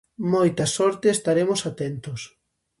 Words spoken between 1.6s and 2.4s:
atentos.